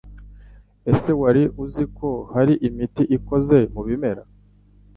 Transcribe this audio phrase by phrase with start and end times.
[0.91, 4.23] Ese wari uzi ko hari imiti ikoze mu bimera